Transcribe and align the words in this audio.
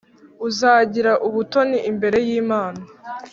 uzagira 0.47 1.11
ubutoni 1.27 1.77
imbere 1.89 2.17
y’Imana 2.27 2.81